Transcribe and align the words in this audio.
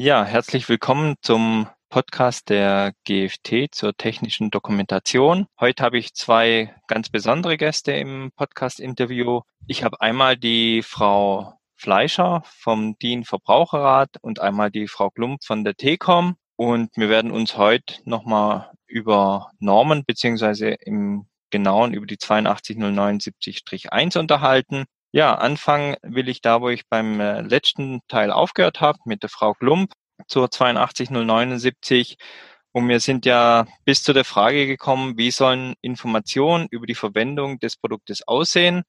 Ja, 0.00 0.24
herzlich 0.24 0.68
willkommen 0.68 1.16
zum 1.22 1.66
Podcast 1.88 2.50
der 2.50 2.92
GFT 3.04 3.74
zur 3.74 3.96
technischen 3.96 4.48
Dokumentation. 4.48 5.48
Heute 5.58 5.82
habe 5.82 5.98
ich 5.98 6.14
zwei 6.14 6.72
ganz 6.86 7.08
besondere 7.08 7.56
Gäste 7.56 7.90
im 7.90 8.30
Podcast-Interview. 8.36 9.40
Ich 9.66 9.82
habe 9.82 10.00
einmal 10.00 10.36
die 10.36 10.82
Frau 10.84 11.54
Fleischer 11.74 12.44
vom 12.46 12.96
DIN 13.00 13.24
Verbraucherrat 13.24 14.10
und 14.20 14.38
einmal 14.38 14.70
die 14.70 14.86
Frau 14.86 15.10
Klump 15.10 15.42
von 15.42 15.64
der 15.64 15.74
TECOM. 15.74 16.36
Und 16.54 16.96
wir 16.96 17.08
werden 17.08 17.32
uns 17.32 17.56
heute 17.56 17.96
nochmal 18.04 18.70
über 18.86 19.50
Normen 19.58 20.04
beziehungsweise 20.06 20.68
im 20.68 21.26
Genauen 21.50 21.92
über 21.92 22.06
die 22.06 22.18
82079-1 22.18 24.16
unterhalten. 24.16 24.84
Ja, 25.10 25.34
anfangen 25.34 25.96
will 26.02 26.28
ich 26.28 26.42
da, 26.42 26.60
wo 26.60 26.68
ich 26.68 26.86
beim 26.88 27.18
äh, 27.20 27.40
letzten 27.40 28.00
Teil 28.08 28.30
aufgehört 28.30 28.80
habe, 28.80 28.98
mit 29.06 29.22
der 29.22 29.30
Frau 29.30 29.54
Klump 29.54 29.92
zur 30.26 30.50
82079. 30.50 32.18
Und 32.72 32.88
wir 32.88 33.00
sind 33.00 33.24
ja 33.24 33.66
bis 33.84 34.02
zu 34.02 34.12
der 34.12 34.24
Frage 34.24 34.66
gekommen, 34.66 35.16
wie 35.16 35.30
sollen 35.30 35.74
Informationen 35.80 36.66
über 36.70 36.86
die 36.86 36.94
Verwendung 36.94 37.58
des 37.58 37.76
Produktes 37.76 38.26
aussehen 38.28 38.82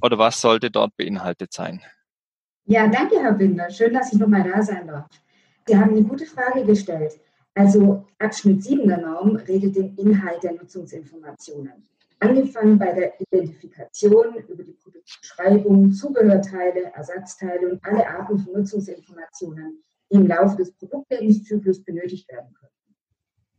oder 0.00 0.18
was 0.18 0.40
sollte 0.40 0.70
dort 0.70 0.96
beinhaltet 0.96 1.52
sein? 1.52 1.82
Ja, 2.64 2.88
danke, 2.88 3.20
Herr 3.20 3.34
Binder. 3.34 3.70
Schön, 3.70 3.92
dass 3.92 4.12
ich 4.12 4.18
nochmal 4.18 4.42
da 4.42 4.62
sein 4.62 4.86
darf. 4.86 5.06
Sie 5.66 5.76
haben 5.76 5.90
eine 5.90 6.02
gute 6.02 6.26
Frage 6.26 6.64
gestellt. 6.64 7.20
Also 7.54 8.06
Abschnitt 8.18 8.64
7 8.64 8.88
der 8.88 8.98
Norm 8.98 9.36
regelt 9.36 9.76
den 9.76 9.94
Inhalt 9.96 10.42
der 10.42 10.54
Nutzungsinformationen. 10.54 11.86
Angefangen 12.18 12.78
bei 12.78 12.92
der 12.92 13.20
Identifikation 13.20 14.36
über 14.48 14.62
die 14.62 14.72
Produktbeschreibung, 14.72 15.92
Zubehörteile, 15.92 16.92
Ersatzteile 16.94 17.68
und 17.68 17.84
alle 17.84 18.08
Arten 18.08 18.38
von 18.38 18.54
Nutzungsinformationen, 18.54 19.84
die 20.10 20.16
im 20.16 20.26
Laufe 20.26 20.56
des 20.56 20.72
Produktlebenszyklus 20.72 21.84
benötigt 21.84 22.30
werden 22.30 22.54
können. 22.54 22.72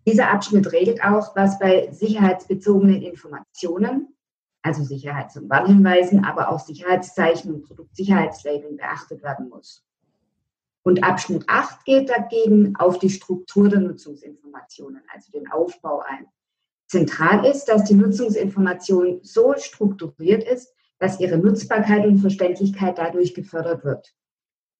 Dieser 0.07 0.31
Abschnitt 0.31 0.71
regelt 0.71 1.03
auch, 1.03 1.35
was 1.35 1.59
bei 1.59 1.91
sicherheitsbezogenen 1.91 3.01
Informationen, 3.01 4.15
also 4.63 4.83
Sicherheits- 4.83 5.37
und 5.37 5.49
Warnhinweisen, 5.49 6.25
aber 6.25 6.49
auch 6.49 6.59
Sicherheitszeichen 6.59 7.53
und 7.53 7.63
Produktsicherheitslabeln 7.63 8.77
beachtet 8.77 9.21
werden 9.21 9.49
muss. 9.49 9.85
Und 10.83 11.03
Abschnitt 11.03 11.43
8 11.47 11.83
geht 11.85 12.09
dagegen 12.09 12.75
auf 12.77 12.97
die 12.97 13.09
Struktur 13.09 13.67
der 13.67 13.81
Nutzungsinformationen, 13.81 15.03
also 15.13 15.31
den 15.31 15.51
Aufbau 15.51 15.99
ein. 15.99 16.27
Zentral 16.87 17.45
ist, 17.45 17.65
dass 17.65 17.83
die 17.83 17.95
Nutzungsinformation 17.95 19.19
so 19.21 19.53
strukturiert 19.57 20.43
ist, 20.43 20.73
dass 20.99 21.19
ihre 21.19 21.37
Nutzbarkeit 21.37 22.05
und 22.05 22.19
Verständlichkeit 22.19 22.97
dadurch 22.97 23.33
gefördert 23.33 23.83
wird. 23.83 24.13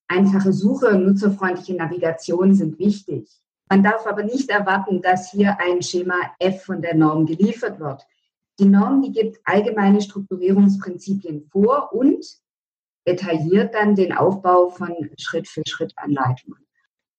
Einfache 0.07 0.53
Suche 0.53 0.87
und 0.87 1.05
nutzerfreundliche 1.05 1.75
Navigation 1.75 2.53
sind 2.53 2.79
wichtig. 2.79 3.29
Man 3.69 3.83
darf 3.83 4.07
aber 4.07 4.23
nicht 4.23 4.49
erwarten, 4.49 5.01
dass 5.01 5.31
hier 5.31 5.57
ein 5.59 5.81
Schema 5.81 6.15
F 6.39 6.63
von 6.63 6.81
der 6.81 6.95
Norm 6.95 7.25
geliefert 7.25 7.79
wird. 7.79 8.03
Die 8.59 8.65
Norm, 8.65 9.01
die 9.01 9.11
gibt 9.11 9.39
allgemeine 9.43 10.01
Strukturierungsprinzipien 10.01 11.49
vor 11.51 11.91
und 11.93 12.25
detailliert 13.05 13.73
dann 13.73 13.95
den 13.95 14.13
Aufbau 14.13 14.69
von 14.69 14.95
Schritt-für-Schritt-Anleitungen. 15.17 16.66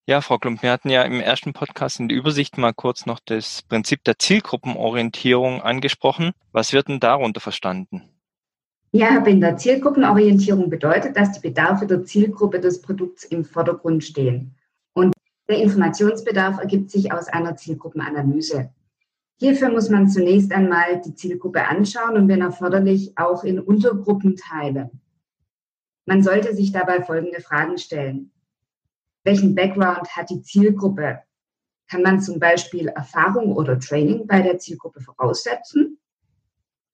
Ja, 0.08 0.22
Frau 0.22 0.38
Klump, 0.38 0.62
wir 0.62 0.72
hatten 0.72 0.88
ja 0.88 1.02
im 1.02 1.20
ersten 1.20 1.52
Podcast 1.52 2.00
in 2.00 2.08
der 2.08 2.16
Übersicht 2.16 2.56
mal 2.56 2.72
kurz 2.72 3.04
noch 3.04 3.20
das 3.22 3.60
Prinzip 3.60 4.04
der 4.04 4.18
Zielgruppenorientierung 4.18 5.60
angesprochen. 5.60 6.32
Was 6.50 6.72
wird 6.72 6.88
denn 6.88 6.98
darunter 6.98 7.40
verstanden? 7.40 8.04
Ja, 8.90 9.08
Herr 9.08 9.20
Binder, 9.20 9.58
Zielgruppenorientierung 9.58 10.70
bedeutet, 10.70 11.14
dass 11.14 11.32
die 11.32 11.46
Bedarfe 11.46 11.86
der 11.86 12.04
Zielgruppe 12.04 12.58
des 12.58 12.80
Produkts 12.80 13.24
im 13.24 13.44
Vordergrund 13.44 14.02
stehen. 14.02 14.54
Und 14.94 15.12
der 15.46 15.58
Informationsbedarf 15.58 16.58
ergibt 16.58 16.90
sich 16.90 17.12
aus 17.12 17.28
einer 17.28 17.56
Zielgruppenanalyse. 17.56 18.70
Hierfür 19.38 19.68
muss 19.68 19.90
man 19.90 20.08
zunächst 20.08 20.52
einmal 20.52 21.02
die 21.02 21.16
Zielgruppe 21.16 21.68
anschauen 21.68 22.16
und 22.16 22.28
wenn 22.28 22.40
erforderlich 22.40 23.12
auch 23.18 23.44
in 23.44 23.60
Untergruppen 23.60 24.36
teilen. 24.36 25.02
Man 26.06 26.22
sollte 26.22 26.54
sich 26.54 26.72
dabei 26.72 27.02
folgende 27.02 27.42
Fragen 27.42 27.76
stellen. 27.76 28.30
Welchen 29.28 29.54
Background 29.54 30.08
hat 30.16 30.30
die 30.30 30.40
Zielgruppe? 30.40 31.22
Kann 31.86 32.00
man 32.00 32.18
zum 32.18 32.38
Beispiel 32.38 32.88
Erfahrung 32.88 33.52
oder 33.52 33.78
Training 33.78 34.26
bei 34.26 34.40
der 34.40 34.58
Zielgruppe 34.58 35.02
voraussetzen? 35.02 35.98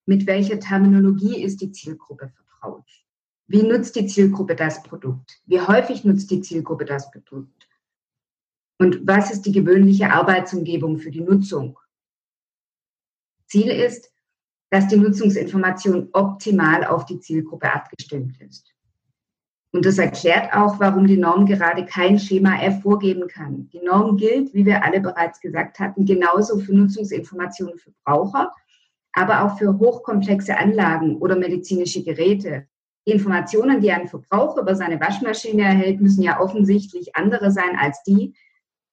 Mit 0.05 0.27
welcher 0.27 0.59
Terminologie 0.59 1.45
ist 1.45 1.61
die 1.61 1.71
Zielgruppe 1.71 2.29
vertraut? 2.29 2.89
Wie 3.47 3.63
nutzt 3.63 3.95
die 3.95 4.09
Zielgruppe 4.09 4.57
das 4.57 4.83
Produkt? 4.83 5.41
Wie 5.47 5.61
häufig 5.61 6.03
nutzt 6.03 6.29
die 6.33 6.41
Zielgruppe 6.41 6.85
das 6.85 7.09
Produkt? 7.13 7.69
Und 8.81 9.07
was 9.07 9.31
ist 9.31 9.43
die 9.43 9.53
gewöhnliche 9.53 10.11
Arbeitsumgebung 10.11 10.99
für 10.99 11.13
die 11.13 11.21
Nutzung? 11.21 11.79
Ziel 13.47 13.69
ist, 13.71 14.13
dass 14.71 14.89
die 14.89 14.97
Nutzungsinformation 14.97 16.09
optimal 16.13 16.85
auf 16.85 17.07
die 17.07 17.21
Zielgruppe 17.21 17.73
abgestimmt 17.73 18.41
ist. 18.41 18.74
Und 19.75 19.85
das 19.85 19.99
erklärt 19.99 20.55
auch, 20.55 20.79
warum 20.79 21.05
die 21.05 21.17
Norm 21.17 21.47
gerade 21.47 21.85
kein 21.85 22.17
Schema 22.17 22.63
F 22.63 22.83
vorgeben 22.83 23.27
kann. 23.27 23.69
Die 23.73 23.81
Norm 23.81 24.17
gilt, 24.17 24.55
wie 24.55 24.65
wir 24.65 24.85
alle 24.85 25.01
bereits 25.01 25.41
gesagt 25.41 25.81
hatten, 25.81 26.07
genauso 26.07 26.61
für 26.61 26.73
Nutzungsinformationen 26.73 27.77
für 27.77 27.91
Braucher, 28.05 28.53
aber 29.15 29.43
auch 29.43 29.59
für 29.59 29.77
hochkomplexe 29.77 30.57
Anlagen 30.57 31.17
oder 31.17 31.35
medizinische 31.35 32.05
Geräte. 32.05 32.69
Die 33.05 33.11
Informationen, 33.11 33.81
die 33.81 33.91
ein 33.91 34.07
Verbraucher 34.07 34.61
über 34.61 34.77
seine 34.77 35.01
Waschmaschine 35.01 35.63
erhält, 35.63 36.01
müssen 36.01 36.23
ja 36.23 36.39
offensichtlich 36.39 37.17
andere 37.17 37.51
sein 37.51 37.77
als 37.77 38.01
die, 38.05 38.33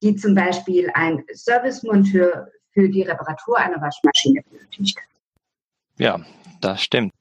die 0.02 0.16
zum 0.16 0.34
Beispiel 0.34 0.90
ein 0.96 1.24
Servicemonteur 1.32 2.48
für 2.72 2.90
die 2.90 3.04
Reparatur 3.04 3.60
einer 3.60 3.80
Waschmaschine 3.80 4.42
benötigt. 4.50 4.98
Ja, 6.00 6.20
das 6.60 6.82
stimmt. 6.82 7.14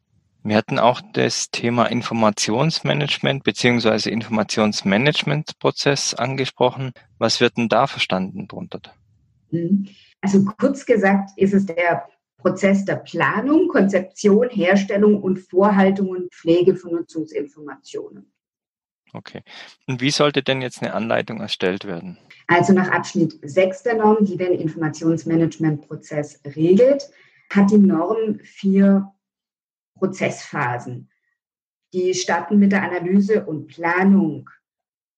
Wir 0.42 0.56
hatten 0.56 0.78
auch 0.78 1.02
das 1.12 1.50
Thema 1.50 1.86
Informationsmanagement 1.86 3.44
beziehungsweise 3.44 4.10
Informationsmanagementprozess 4.10 6.14
angesprochen. 6.14 6.92
Was 7.18 7.40
wird 7.40 7.58
denn 7.58 7.68
da 7.68 7.86
verstanden 7.86 8.48
drunter? 8.48 8.80
Mhm. 9.50 9.88
Also 10.22 10.44
kurz 10.44 10.86
gesagt 10.86 11.30
ist 11.36 11.54
es 11.54 11.66
der 11.66 12.06
Prozess 12.38 12.86
der 12.86 12.96
Planung, 12.96 13.68
Konzeption, 13.68 14.48
Herstellung 14.48 15.22
und 15.22 15.38
Vorhaltung 15.38 16.08
und 16.08 16.34
Pflege 16.34 16.74
von 16.74 16.92
Nutzungsinformationen. 16.92 18.32
Okay. 19.12 19.42
Und 19.86 20.00
wie 20.00 20.10
sollte 20.10 20.42
denn 20.42 20.62
jetzt 20.62 20.82
eine 20.82 20.94
Anleitung 20.94 21.40
erstellt 21.40 21.84
werden? 21.84 22.16
Also 22.46 22.72
nach 22.72 22.90
Abschnitt 22.90 23.38
6 23.42 23.82
der 23.82 23.96
Norm, 23.96 24.24
die 24.24 24.36
den 24.36 24.52
Informationsmanagementprozess 24.52 26.40
regelt, 26.56 27.10
hat 27.50 27.70
die 27.70 27.78
Norm 27.78 28.38
vier 28.42 29.12
Prozessphasen. 30.00 31.08
Die 31.92 32.14
starten 32.14 32.58
mit 32.58 32.72
der 32.72 32.82
Analyse 32.82 33.44
und 33.46 33.68
Planung. 33.68 34.48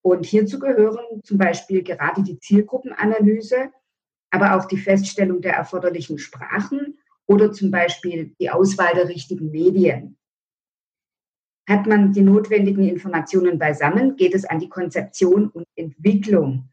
Und 0.02 0.26
hierzu 0.26 0.58
gehören 0.58 1.22
zum 1.22 1.38
Beispiel 1.38 1.82
gerade 1.82 2.22
die 2.22 2.38
Zielgruppenanalyse, 2.38 3.70
aber 4.30 4.56
auch 4.56 4.64
die 4.64 4.78
Feststellung 4.78 5.40
der 5.40 5.54
erforderlichen 5.54 6.18
Sprachen 6.18 6.98
oder 7.26 7.52
zum 7.52 7.70
Beispiel 7.70 8.34
die 8.40 8.50
Auswahl 8.50 8.94
der 8.94 9.08
richtigen 9.08 9.50
Medien. 9.50 10.18
Hat 11.68 11.86
man 11.86 12.12
die 12.12 12.22
notwendigen 12.22 12.88
Informationen 12.88 13.58
beisammen, 13.58 14.16
geht 14.16 14.34
es 14.34 14.44
an 14.44 14.58
die 14.58 14.68
Konzeption 14.68 15.48
und 15.48 15.66
Entwicklung. 15.76 16.68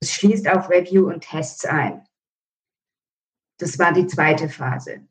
Es 0.00 0.12
schließt 0.12 0.48
auch 0.48 0.70
Review 0.70 1.08
und 1.08 1.22
Tests 1.22 1.64
ein. 1.64 2.04
Das 3.58 3.78
war 3.80 3.92
die 3.92 4.06
zweite 4.06 4.48
Phase. 4.48 5.07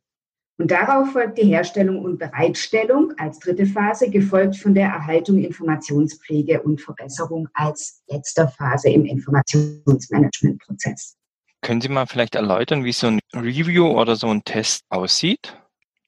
Und 0.59 0.71
darauf 0.71 1.11
folgt 1.11 1.37
die 1.37 1.45
Herstellung 1.45 2.03
und 2.03 2.17
Bereitstellung 2.17 3.13
als 3.17 3.37
dritte 3.39 3.67
Phase, 3.67 4.09
gefolgt 4.09 4.57
von 4.57 4.73
der 4.73 4.87
Erhaltung, 4.87 5.37
Informationspflege 5.37 6.63
und 6.63 6.81
Verbesserung 6.81 7.47
als 7.53 8.01
letzter 8.07 8.47
Phase 8.47 8.89
im 8.89 9.05
Informationsmanagementprozess. 9.05 11.15
Können 11.61 11.81
Sie 11.81 11.89
mal 11.89 12.07
vielleicht 12.07 12.33
erläutern, 12.35 12.83
wie 12.83 12.91
so 12.91 13.05
ein 13.07 13.19
Review 13.35 13.87
oder 13.87 14.15
so 14.15 14.27
ein 14.27 14.43
Test 14.43 14.83
aussieht? 14.89 15.55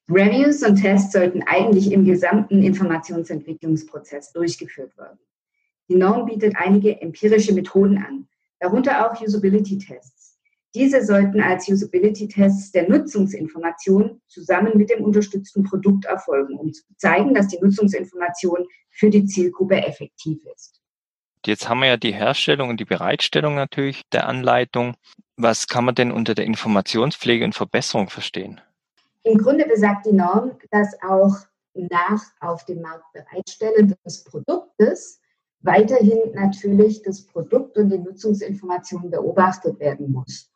Reviews 0.08 0.64
und 0.64 0.76
Tests 0.76 1.12
sollten 1.12 1.44
eigentlich 1.44 1.92
im 1.92 2.04
gesamten 2.04 2.64
Informationsentwicklungsprozess 2.64 4.32
durchgeführt 4.32 4.98
werden. 4.98 5.20
Die 5.88 5.94
Norm 5.94 6.26
bietet 6.26 6.56
einige 6.56 7.00
empirische 7.00 7.52
Methoden 7.52 7.98
an, 7.98 8.26
darunter 8.58 9.06
auch 9.06 9.20
Usability-Tests. 9.20 10.19
Diese 10.74 11.04
sollten 11.04 11.40
als 11.40 11.68
Usability-Tests 11.68 12.70
der 12.70 12.88
Nutzungsinformation 12.88 14.20
zusammen 14.28 14.76
mit 14.76 14.88
dem 14.90 15.02
unterstützten 15.02 15.64
Produkt 15.64 16.04
erfolgen, 16.04 16.56
um 16.56 16.72
zu 16.72 16.84
zeigen, 16.96 17.34
dass 17.34 17.48
die 17.48 17.58
Nutzungsinformation 17.60 18.66
für 18.90 19.10
die 19.10 19.24
Zielgruppe 19.24 19.82
effektiv 19.84 20.38
ist. 20.54 20.80
Jetzt 21.44 21.68
haben 21.68 21.80
wir 21.80 21.88
ja 21.88 21.96
die 21.96 22.12
Herstellung 22.12 22.68
und 22.68 22.78
die 22.78 22.84
Bereitstellung 22.84 23.54
natürlich 23.54 24.02
der 24.12 24.28
Anleitung. 24.28 24.94
Was 25.36 25.66
kann 25.66 25.86
man 25.86 25.94
denn 25.94 26.12
unter 26.12 26.34
der 26.34 26.44
Informationspflege 26.44 27.44
und 27.44 27.54
Verbesserung 27.54 28.10
verstehen? 28.10 28.60
Im 29.24 29.38
Grunde 29.38 29.66
besagt 29.66 30.06
die 30.06 30.12
Norm, 30.12 30.52
dass 30.70 30.94
auch 31.02 31.36
nach 31.74 32.22
auf 32.40 32.64
dem 32.66 32.82
Markt 32.82 33.12
bereitstellen 33.12 33.94
des 34.04 34.24
Produktes 34.24 35.20
weiterhin 35.60 36.32
natürlich 36.34 37.02
das 37.02 37.26
Produkt 37.26 37.76
und 37.76 37.90
die 37.90 37.98
Nutzungsinformation 37.98 39.10
beobachtet 39.10 39.78
werden 39.80 40.12
muss. 40.12 40.49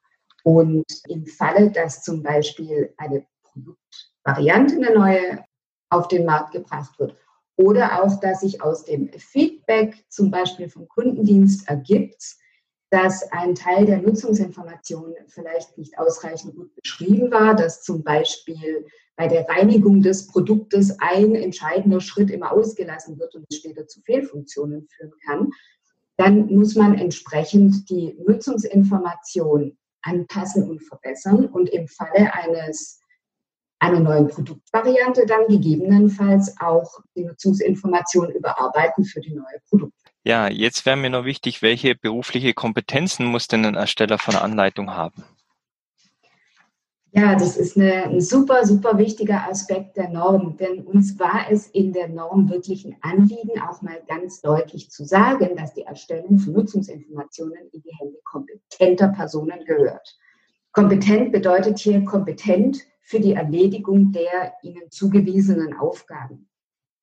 Und 0.44 0.85
im 1.08 1.26
Falle, 1.26 1.70
dass 1.70 2.02
zum 2.02 2.23
Beispiel 2.23 2.94
eine 2.99 3.26
Produktvariante, 3.43 4.76
eine 4.76 4.94
neue, 4.94 5.44
auf 5.88 6.08
den 6.08 6.25
Markt 6.25 6.52
gebracht 6.52 6.99
wird 6.99 7.17
oder 7.56 8.02
auch, 8.02 8.20
dass 8.20 8.41
sich 8.41 8.62
aus 8.62 8.85
dem 8.85 9.11
Feedback 9.12 10.05
zum 10.08 10.31
Beispiel 10.31 10.69
vom 10.69 10.88
Kundendienst 10.88 11.69
ergibt, 11.69 12.37
dass 12.91 13.31
ein 13.32 13.55
Teil 13.55 13.87
der 13.87 13.99
Nutzungsinformation 13.99 15.14
vielleicht 15.29 15.76
nicht 15.79 15.99
ausreichend 15.99 16.55
gut 16.56 16.75
beschrieben 16.75 17.31
war, 17.31 17.55
dass 17.55 17.82
zum 17.82 18.05
Beispiel 18.05 18.87
bei 19.17 19.29
der 19.29 19.49
Reinigung 19.49 20.02
des 20.02 20.26
Produktes 20.26 20.96
ein 21.00 21.35
entscheidender 21.35 22.00
Schritt 22.00 22.31
immer 22.31 22.52
ausgelassen 22.52 23.19
wird 23.19 23.35
und 23.35 23.46
es 23.49 23.58
später 23.58 23.87
zu 23.87 24.00
Fehlfunktionen 24.02 24.88
führen 24.88 25.12
kann, 25.25 25.50
dann 26.17 26.46
muss 26.55 26.75
man 26.75 26.94
entsprechend 26.99 27.88
die 27.91 28.17
Nutzungsinformation 28.26 29.76
anpassen 30.05 30.69
und 30.69 30.83
verbessern 30.83 31.47
und 31.47 31.69
im 31.71 31.89
Falle 31.89 32.33
eines 32.33 33.01
einer 33.81 34.01
neuen 34.01 34.29
Produktvariante 34.29 35.27
dann 35.27 35.47
gegebenenfalls 35.49 36.55
auch 36.61 37.01
die 37.17 37.25
Nutzungsinformation 37.25 38.31
überarbeiten 38.31 39.05
für 39.05 39.21
die 39.21 39.35
neue 39.35 39.61
Produkte. 39.69 40.11
Ja, 40.23 40.49
jetzt 40.49 40.87
wäre 40.87 40.97
mir 40.97 41.11
noch 41.11 41.27
wichtig, 41.27 41.61
welche 41.61 41.95
berufliche 41.95 42.55
Kompetenzen 42.55 43.27
muss 43.27 43.47
denn 43.47 43.67
ein 43.67 43.75
Ersteller 43.75 44.19
von 44.19 44.35
einer 44.35 44.45
Anleitung 44.45 44.95
haben? 44.95 45.25
Ja, 47.16 47.37
das 47.37 47.56
ist 47.56 47.76
eine, 47.76 48.06
ein 48.06 48.20
super, 48.20 48.66
super 48.66 48.99
wichtiger 48.99 49.49
Aspekt 49.49 49.96
der 49.96 50.08
Norm, 50.08 50.56
denn 50.56 50.82
uns 50.82 51.16
war 51.16 51.46
es 51.49 51.69
in 51.69 51.93
der 51.93 52.08
Norm 52.08 52.50
wirklich 52.50 52.84
ein 52.84 52.96
Anliegen, 53.02 53.62
auch 53.62 53.82
mal 53.82 54.02
ganz 54.08 54.40
deutlich 54.40 54.90
zu 54.90 55.05
sagen, 55.05 55.55
dass 55.56 55.75
die 55.75 55.82
Erstellung 55.82 56.40
von 56.40 56.55
Nutzungsinformationen 56.55 57.69
in 57.70 57.82
die 57.82 57.96
Hände 58.00 58.19
kompetenter 58.25 59.08
Personen 59.08 59.64
gehört. 59.64 60.19
Kompetent 60.72 61.31
bedeutet 61.31 61.78
hier 61.78 62.05
kompetent 62.05 62.81
für 63.00 63.20
die 63.20 63.34
Erledigung 63.34 64.10
der 64.10 64.55
ihnen 64.64 64.90
zugewiesenen 64.90 65.72
Aufgaben. 65.75 66.49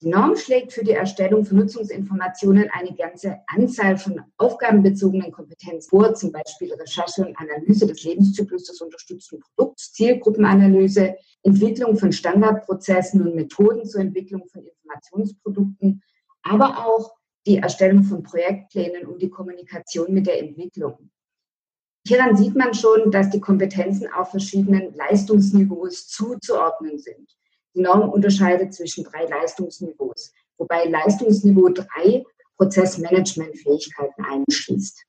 Die 0.03 0.09
Norm 0.09 0.35
schlägt 0.35 0.73
für 0.73 0.83
die 0.83 0.93
Erstellung 0.93 1.45
von 1.45 1.59
Nutzungsinformationen 1.59 2.71
eine 2.71 2.95
ganze 2.95 3.37
Anzahl 3.45 3.99
von 3.99 4.19
aufgabenbezogenen 4.37 5.31
Kompetenzen 5.31 5.89
vor, 5.91 6.15
zum 6.15 6.31
Beispiel 6.31 6.73
Recherche 6.73 7.23
und 7.23 7.37
Analyse 7.37 7.85
des 7.85 8.03
Lebenszyklus 8.03 8.63
des 8.63 8.81
unterstützten 8.81 9.39
Produkts, 9.39 9.93
Zielgruppenanalyse, 9.93 11.15
Entwicklung 11.43 11.97
von 11.97 12.11
Standardprozessen 12.11 13.21
und 13.21 13.35
Methoden 13.35 13.85
zur 13.85 14.01
Entwicklung 14.01 14.47
von 14.47 14.63
Informationsprodukten, 14.63 16.01
aber 16.41 16.87
auch 16.87 17.13
die 17.45 17.57
Erstellung 17.57 18.03
von 18.03 18.23
Projektplänen 18.23 19.05
und 19.05 19.21
die 19.21 19.29
Kommunikation 19.29 20.11
mit 20.11 20.25
der 20.25 20.39
Entwicklung. 20.39 21.11
Hieran 22.07 22.35
sieht 22.35 22.55
man 22.55 22.73
schon, 22.73 23.11
dass 23.11 23.29
die 23.29 23.39
Kompetenzen 23.39 24.11
auf 24.11 24.31
verschiedenen 24.31 24.95
Leistungsniveaus 24.95 26.07
zuzuordnen 26.07 26.97
sind. 26.97 27.37
Die 27.73 27.81
Norm 27.81 28.09
unterscheidet 28.09 28.73
zwischen 28.73 29.03
drei 29.03 29.25
Leistungsniveaus, 29.25 30.33
wobei 30.57 30.85
Leistungsniveau 30.85 31.69
3 31.69 32.23
Prozessmanagementfähigkeiten 32.57 34.25
einschließt. 34.25 35.03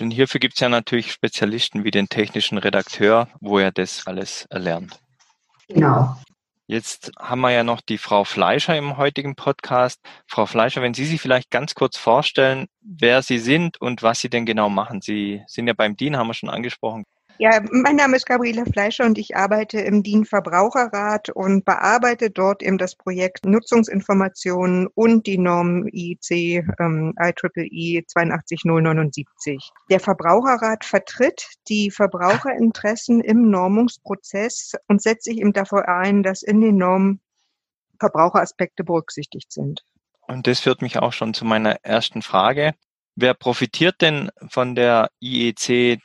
Und 0.00 0.10
hierfür 0.10 0.40
gibt 0.40 0.54
es 0.54 0.60
ja 0.60 0.68
natürlich 0.68 1.12
Spezialisten 1.12 1.84
wie 1.84 1.90
den 1.90 2.08
technischen 2.08 2.58
Redakteur, 2.58 3.28
wo 3.40 3.58
er 3.58 3.72
das 3.72 4.06
alles 4.06 4.46
erlernt. 4.48 5.00
Genau. 5.68 6.16
Jetzt 6.66 7.12
haben 7.18 7.40
wir 7.40 7.50
ja 7.50 7.64
noch 7.64 7.80
die 7.80 7.98
Frau 7.98 8.24
Fleischer 8.24 8.76
im 8.76 8.96
heutigen 8.98 9.34
Podcast. 9.36 10.00
Frau 10.26 10.44
Fleischer, 10.44 10.82
wenn 10.82 10.92
Sie 10.92 11.06
sich 11.06 11.20
vielleicht 11.20 11.50
ganz 11.50 11.74
kurz 11.74 11.96
vorstellen, 11.96 12.66
wer 12.80 13.22
Sie 13.22 13.38
sind 13.38 13.80
und 13.80 14.02
was 14.02 14.20
Sie 14.20 14.28
denn 14.28 14.44
genau 14.44 14.68
machen. 14.68 15.00
Sie 15.00 15.42
sind 15.46 15.66
ja 15.66 15.72
beim 15.72 15.96
DIN, 15.96 16.16
haben 16.16 16.26
wir 16.26 16.34
schon 16.34 16.50
angesprochen. 16.50 17.04
Ja, 17.40 17.60
mein 17.70 17.94
Name 17.94 18.16
ist 18.16 18.26
Gabriele 18.26 18.64
Fleischer 18.66 19.04
und 19.04 19.16
ich 19.16 19.36
arbeite 19.36 19.78
im 19.78 20.02
DIN 20.02 20.24
Verbraucherrat 20.24 21.30
und 21.30 21.64
bearbeite 21.64 22.30
dort 22.30 22.64
eben 22.64 22.78
das 22.78 22.96
Projekt 22.96 23.46
Nutzungsinformationen 23.46 24.88
und 24.88 25.28
die 25.28 25.38
Norm 25.38 25.86
IC 25.86 26.64
ähm, 26.80 27.14
IEEE 27.16 28.02
82079. 28.08 29.70
Der 29.88 30.00
Verbraucherrat 30.00 30.84
vertritt 30.84 31.46
die 31.68 31.92
Verbraucherinteressen 31.92 33.20
im 33.20 33.48
Normungsprozess 33.50 34.72
und 34.88 35.00
setzt 35.00 35.26
sich 35.26 35.38
eben 35.38 35.52
dafür 35.52 35.88
ein, 35.88 36.24
dass 36.24 36.42
in 36.42 36.60
den 36.60 36.76
Normen 36.76 37.20
Verbraucheraspekte 38.00 38.82
berücksichtigt 38.82 39.52
sind. 39.52 39.84
Und 40.26 40.48
das 40.48 40.58
führt 40.58 40.82
mich 40.82 40.98
auch 40.98 41.12
schon 41.12 41.34
zu 41.34 41.44
meiner 41.44 41.84
ersten 41.84 42.22
Frage. 42.22 42.74
Wer 43.20 43.34
profitiert 43.34 44.00
denn 44.00 44.30
von 44.48 44.76
der 44.76 45.10
IEC 45.18 45.70
EEE 45.70 45.98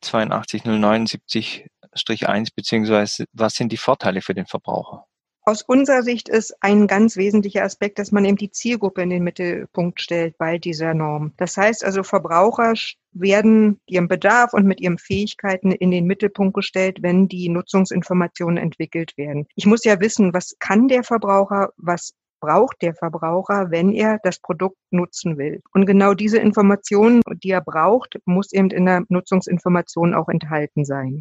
82079-1 0.00 2.48
beziehungsweise 2.56 3.26
was 3.34 3.52
sind 3.52 3.72
die 3.72 3.76
Vorteile 3.76 4.22
für 4.22 4.32
den 4.32 4.46
Verbraucher? 4.46 5.04
Aus 5.42 5.60
unserer 5.60 6.02
Sicht 6.02 6.30
ist 6.30 6.54
ein 6.62 6.86
ganz 6.86 7.18
wesentlicher 7.18 7.62
Aspekt, 7.62 7.98
dass 7.98 8.10
man 8.10 8.24
eben 8.24 8.38
die 8.38 8.50
Zielgruppe 8.50 9.02
in 9.02 9.10
den 9.10 9.22
Mittelpunkt 9.22 10.00
stellt 10.00 10.38
bei 10.38 10.56
dieser 10.56 10.94
Norm. 10.94 11.34
Das 11.36 11.58
heißt 11.58 11.84
also, 11.84 12.02
Verbraucher 12.02 12.72
werden 13.12 13.78
ihrem 13.86 14.08
Bedarf 14.08 14.54
und 14.54 14.64
mit 14.64 14.80
ihren 14.80 14.96
Fähigkeiten 14.96 15.72
in 15.72 15.90
den 15.90 16.06
Mittelpunkt 16.06 16.54
gestellt, 16.54 17.02
wenn 17.02 17.28
die 17.28 17.50
Nutzungsinformationen 17.50 18.56
entwickelt 18.56 19.18
werden. 19.18 19.46
Ich 19.56 19.66
muss 19.66 19.84
ja 19.84 20.00
wissen, 20.00 20.32
was 20.32 20.56
kann 20.58 20.88
der 20.88 21.04
Verbraucher, 21.04 21.74
was 21.76 22.14
braucht 22.40 22.82
der 22.82 22.94
Verbraucher, 22.94 23.70
wenn 23.70 23.92
er 23.92 24.18
das 24.22 24.38
Produkt 24.38 24.78
nutzen 24.90 25.38
will. 25.38 25.60
Und 25.72 25.86
genau 25.86 26.14
diese 26.14 26.38
Informationen, 26.38 27.20
die 27.42 27.50
er 27.50 27.60
braucht, 27.60 28.18
muss 28.24 28.52
eben 28.52 28.70
in 28.70 28.86
der 28.86 29.02
Nutzungsinformation 29.08 30.14
auch 30.14 30.28
enthalten 30.28 30.84
sein. 30.84 31.20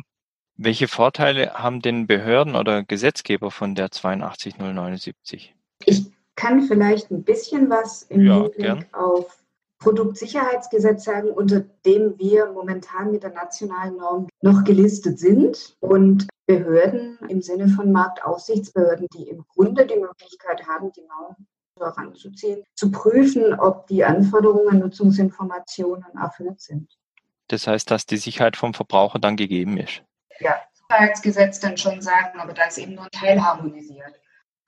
Welche 0.57 0.87
Vorteile 0.87 1.53
haben 1.53 1.81
denn 1.81 2.07
Behörden 2.07 2.55
oder 2.55 2.83
Gesetzgeber 2.83 3.51
von 3.51 3.75
der 3.75 3.85
82079? 3.85 5.55
Ich 5.85 6.11
kann 6.35 6.63
vielleicht 6.63 7.11
ein 7.11 7.23
bisschen 7.23 7.69
was 7.69 8.03
im 8.03 8.25
ja, 8.25 8.33
Hinblick 8.35 8.57
gern. 8.57 8.85
auf 8.91 9.39
Produktsicherheitsgesetz 9.79 11.05
sagen, 11.05 11.29
unter 11.29 11.61
dem 11.85 12.19
wir 12.19 12.51
momentan 12.51 13.11
mit 13.11 13.23
der 13.23 13.31
nationalen 13.31 13.95
Norm 13.95 14.27
noch 14.41 14.63
gelistet 14.65 15.19
sind. 15.19 15.77
Und 15.79 16.27
Behörden 16.49 17.19
im 17.27 17.43
Sinne 17.43 17.67
von 17.67 17.91
Marktaufsichtsbehörden, 17.91 19.05
die 19.13 19.29
im 19.29 19.45
Grunde 19.49 19.85
die 19.85 19.99
Möglichkeit 19.99 20.65
haben, 20.67 20.91
die 20.93 21.03
Norm 21.03 21.35
heranzuziehen, 21.77 22.63
zu 22.73 22.89
prüfen, 22.89 23.53
ob 23.53 23.85
die 23.85 24.03
Anforderungen 24.03 24.67
an 24.67 24.79
Nutzungsinformationen 24.79 26.17
erfüllt 26.19 26.59
sind. 26.59 26.97
Das 27.49 27.67
heißt, 27.67 27.91
dass 27.91 28.07
die 28.07 28.17
Sicherheit 28.17 28.57
vom 28.57 28.73
Verbraucher 28.73 29.19
dann 29.19 29.37
gegeben 29.37 29.77
ist. 29.77 30.01
Ja, 30.39 30.55
Sicherheitsgesetz 30.73 31.59
dann 31.59 31.77
schon 31.77 32.01
sagen, 32.01 32.39
aber 32.39 32.53
da 32.53 32.65
ist 32.65 32.79
eben 32.79 32.95
nur 32.95 33.03
ein 33.03 33.11
Teil 33.11 33.43
harmonisiert. 33.43 34.19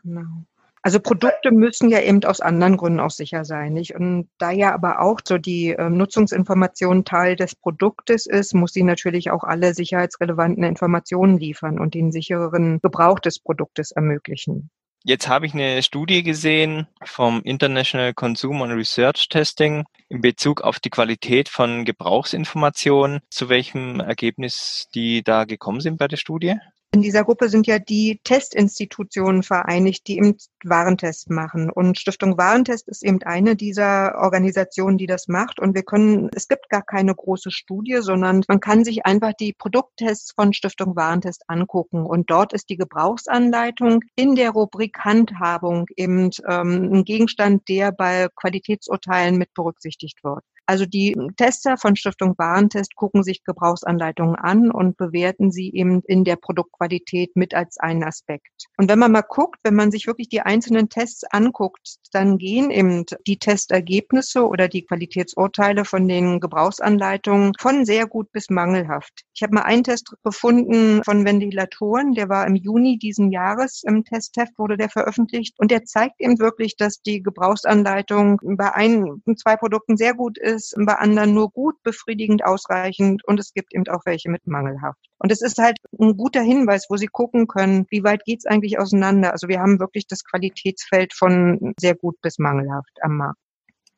Genau. 0.03 0.45
Also 0.83 0.99
Produkte 0.99 1.51
müssen 1.51 1.89
ja 1.89 2.01
eben 2.01 2.23
aus 2.23 2.41
anderen 2.41 2.75
Gründen 2.75 2.99
auch 2.99 3.11
sicher 3.11 3.45
sein, 3.45 3.73
nicht? 3.73 3.95
Und 3.95 4.29
da 4.39 4.49
ja 4.49 4.73
aber 4.73 4.99
auch 4.99 5.19
so 5.23 5.37
die 5.37 5.69
ähm, 5.69 5.95
Nutzungsinformation 5.97 7.05
Teil 7.05 7.35
des 7.35 7.55
Produktes 7.55 8.25
ist, 8.25 8.55
muss 8.55 8.73
sie 8.73 8.83
natürlich 8.83 9.29
auch 9.29 9.43
alle 9.43 9.75
sicherheitsrelevanten 9.75 10.63
Informationen 10.63 11.37
liefern 11.37 11.79
und 11.79 11.93
den 11.93 12.11
sichereren 12.11 12.79
Gebrauch 12.81 13.19
des 13.19 13.37
Produktes 13.39 13.91
ermöglichen. 13.91 14.71
Jetzt 15.03 15.27
habe 15.27 15.47
ich 15.47 15.53
eine 15.53 15.81
Studie 15.81 16.21
gesehen 16.21 16.87
vom 17.03 17.41
International 17.43 18.13
Consumer 18.13 18.65
and 18.65 18.73
Research 18.73 19.29
Testing 19.29 19.83
in 20.09 20.21
Bezug 20.21 20.61
auf 20.61 20.79
die 20.79 20.91
Qualität 20.91 21.49
von 21.49 21.85
Gebrauchsinformationen. 21.85 23.21
Zu 23.29 23.49
welchem 23.49 23.99
Ergebnis 23.99 24.89
die 24.93 25.23
da 25.23 25.45
gekommen 25.45 25.79
sind 25.79 25.97
bei 25.97 26.07
der 26.07 26.17
Studie? 26.17 26.55
In 26.93 27.01
dieser 27.01 27.23
Gruppe 27.23 27.47
sind 27.47 27.67
ja 27.67 27.79
die 27.79 28.19
Testinstitutionen 28.25 29.43
vereinigt, 29.43 30.07
die 30.07 30.17
eben 30.17 30.35
Warentest 30.65 31.29
machen. 31.29 31.71
Und 31.71 31.97
Stiftung 31.97 32.37
Warentest 32.37 32.89
ist 32.89 33.01
eben 33.01 33.23
eine 33.23 33.55
dieser 33.55 34.17
Organisationen, 34.17 34.97
die 34.97 35.05
das 35.05 35.29
macht. 35.29 35.61
Und 35.61 35.73
wir 35.73 35.83
können, 35.83 36.29
es 36.35 36.49
gibt 36.49 36.67
gar 36.67 36.81
keine 36.81 37.15
große 37.15 37.49
Studie, 37.49 37.99
sondern 38.01 38.43
man 38.49 38.59
kann 38.59 38.83
sich 38.83 39.05
einfach 39.05 39.31
die 39.31 39.53
Produkttests 39.53 40.33
von 40.33 40.51
Stiftung 40.51 40.97
Warentest 40.97 41.43
angucken. 41.47 42.05
Und 42.05 42.29
dort 42.29 42.51
ist 42.51 42.69
die 42.69 42.75
Gebrauchsanleitung 42.77 44.01
in 44.17 44.35
der 44.35 44.49
Rubrik 44.49 44.99
Handhabung 44.99 45.85
eben 45.95 46.31
ähm, 46.45 46.91
ein 46.91 47.03
Gegenstand, 47.05 47.69
der 47.69 47.93
bei 47.93 48.27
Qualitätsurteilen 48.35 49.37
mit 49.37 49.53
berücksichtigt 49.53 50.25
wird. 50.25 50.43
Also 50.65 50.85
die 50.85 51.15
Tester 51.37 51.77
von 51.77 51.95
Stiftung 51.95 52.35
Warentest 52.37 52.95
gucken 52.95 53.23
sich 53.23 53.43
Gebrauchsanleitungen 53.43 54.35
an 54.35 54.71
und 54.71 54.97
bewerten 54.97 55.51
sie 55.51 55.71
eben 55.73 56.01
in 56.05 56.23
der 56.23 56.35
Produktqualität 56.35 57.35
mit 57.35 57.53
als 57.53 57.77
einen 57.77 58.03
Aspekt. 58.03 58.67
Und 58.77 58.89
wenn 58.89 58.99
man 58.99 59.11
mal 59.11 59.21
guckt, 59.21 59.59
wenn 59.63 59.75
man 59.75 59.91
sich 59.91 60.07
wirklich 60.07 60.29
die 60.29 60.41
einzelnen 60.41 60.89
Tests 60.89 61.23
anguckt, 61.23 61.95
dann 62.11 62.37
gehen 62.37 62.71
eben 62.71 63.05
die 63.27 63.37
Testergebnisse 63.37 64.47
oder 64.47 64.67
die 64.67 64.83
Qualitätsurteile 64.83 65.85
von 65.85 66.07
den 66.07 66.39
Gebrauchsanleitungen 66.39 67.53
von 67.59 67.85
sehr 67.85 68.07
gut 68.07 68.31
bis 68.31 68.49
mangelhaft. 68.49 69.23
Ich 69.33 69.43
habe 69.43 69.55
mal 69.55 69.63
einen 69.63 69.83
Test 69.83 70.13
gefunden 70.23 71.03
von 71.03 71.25
Ventilatoren, 71.25 72.13
der 72.13 72.29
war 72.29 72.45
im 72.45 72.55
Juni 72.55 72.97
diesen 72.97 73.31
Jahres 73.31 73.83
im 73.83 74.03
Testheft 74.03 74.57
wurde 74.57 74.77
der 74.77 74.89
veröffentlicht 74.89 75.55
und 75.59 75.71
der 75.71 75.83
zeigt 75.85 76.19
eben 76.19 76.39
wirklich, 76.39 76.75
dass 76.77 77.01
die 77.01 77.21
Gebrauchsanleitung 77.23 78.39
bei 78.43 78.73
ein, 78.73 79.21
zwei 79.37 79.55
Produkten 79.55 79.97
sehr 79.97 80.13
gut 80.13 80.37
ist, 80.37 80.50
bei 80.77 80.95
anderen 80.95 81.33
nur 81.33 81.49
gut, 81.51 81.81
befriedigend, 81.83 82.43
ausreichend 82.43 83.23
und 83.25 83.39
es 83.39 83.53
gibt 83.53 83.73
eben 83.73 83.87
auch 83.87 84.05
welche 84.05 84.29
mit 84.29 84.47
mangelhaft. 84.47 84.99
Und 85.17 85.31
es 85.31 85.41
ist 85.41 85.57
halt 85.57 85.77
ein 85.99 86.17
guter 86.17 86.41
Hinweis, 86.41 86.87
wo 86.89 86.97
Sie 86.97 87.07
gucken 87.07 87.47
können, 87.47 87.85
wie 87.89 88.03
weit 88.03 88.23
geht's 88.25 88.45
eigentlich 88.45 88.79
auseinander. 88.79 89.31
Also 89.31 89.47
wir 89.47 89.59
haben 89.59 89.79
wirklich 89.79 90.07
das 90.07 90.23
Qualitätsfeld 90.23 91.13
von 91.13 91.73
sehr 91.79 91.95
gut 91.95 92.19
bis 92.21 92.39
mangelhaft 92.39 92.97
am 93.01 93.17
Markt. 93.17 93.39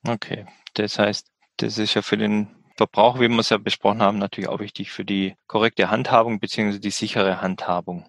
Okay, 0.07 0.45
das 0.73 0.99
heißt, 0.99 1.27
das 1.57 1.77
ist 1.77 1.93
ja 1.93 2.01
für 2.01 2.17
den 2.17 2.47
Verbraucher, 2.75 3.19
wie 3.19 3.29
wir 3.29 3.39
es 3.39 3.49
ja 3.49 3.57
besprochen 3.57 4.01
haben, 4.01 4.17
natürlich 4.17 4.49
auch 4.49 4.59
wichtig 4.59 4.91
für 4.91 5.05
die 5.05 5.35
korrekte 5.47 5.91
Handhabung 5.91 6.39
bzw. 6.39 6.79
die 6.79 6.91
sichere 6.91 7.41
Handhabung. 7.41 8.05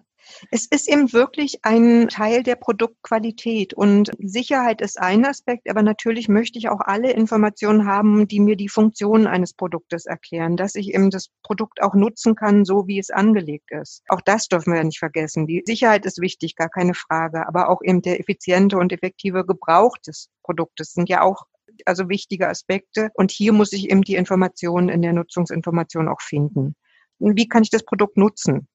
Es 0.51 0.65
ist 0.65 0.89
eben 0.89 1.13
wirklich 1.13 1.59
ein 1.63 2.07
Teil 2.09 2.43
der 2.43 2.55
Produktqualität 2.55 3.73
und 3.73 4.11
Sicherheit 4.19 4.81
ist 4.81 4.99
ein 4.99 5.25
Aspekt, 5.25 5.69
aber 5.69 5.83
natürlich 5.83 6.27
möchte 6.27 6.59
ich 6.59 6.69
auch 6.69 6.81
alle 6.81 7.11
Informationen 7.11 7.85
haben, 7.85 8.27
die 8.27 8.39
mir 8.39 8.55
die 8.55 8.69
Funktion 8.69 9.27
eines 9.27 9.53
Produktes 9.53 10.05
erklären, 10.05 10.57
dass 10.57 10.75
ich 10.75 10.93
eben 10.93 11.09
das 11.09 11.29
Produkt 11.43 11.81
auch 11.81 11.93
nutzen 11.93 12.35
kann, 12.35 12.65
so 12.65 12.87
wie 12.87 12.99
es 12.99 13.09
angelegt 13.09 13.71
ist. 13.71 14.03
Auch 14.09 14.21
das 14.21 14.47
dürfen 14.47 14.73
wir 14.73 14.77
ja 14.79 14.83
nicht 14.83 14.99
vergessen. 14.99 15.47
Die 15.47 15.63
Sicherheit 15.65 16.05
ist 16.05 16.19
wichtig, 16.21 16.55
gar 16.55 16.69
keine 16.69 16.93
Frage, 16.93 17.47
aber 17.47 17.69
auch 17.69 17.81
eben 17.83 18.01
der 18.01 18.19
effiziente 18.19 18.77
und 18.77 18.91
effektive 18.91 19.45
Gebrauch 19.45 19.97
des 19.97 20.29
Produktes 20.43 20.93
sind 20.93 21.09
ja 21.09 21.21
auch 21.21 21.45
also 21.85 22.09
wichtige 22.09 22.47
Aspekte. 22.47 23.09
Und 23.15 23.31
hier 23.31 23.53
muss 23.53 23.73
ich 23.73 23.89
eben 23.89 24.01
die 24.01 24.15
Informationen 24.15 24.89
in 24.89 25.01
der 25.01 25.13
Nutzungsinformation 25.13 26.07
auch 26.07 26.21
finden. 26.21 26.75
Wie 27.19 27.47
kann 27.47 27.63
ich 27.63 27.69
das 27.69 27.83
Produkt 27.83 28.17
nutzen? 28.17 28.67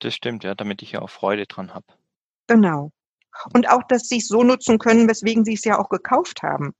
Das 0.00 0.14
stimmt, 0.14 0.44
ja, 0.44 0.54
damit 0.54 0.82
ich 0.82 0.92
ja 0.92 1.02
auch 1.02 1.10
Freude 1.10 1.46
dran 1.46 1.74
habe. 1.74 1.86
Genau. 2.46 2.92
Und 3.52 3.68
auch, 3.68 3.82
dass 3.88 4.08
sie 4.08 4.18
es 4.18 4.28
so 4.28 4.42
nutzen 4.42 4.78
können, 4.78 5.08
weswegen 5.08 5.44
sie 5.44 5.54
es 5.54 5.64
ja 5.64 5.78
auch 5.78 5.88
gekauft 5.88 6.42
haben. 6.42 6.74